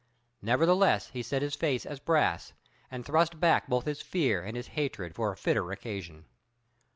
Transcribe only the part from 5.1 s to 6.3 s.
for a fitter occasion.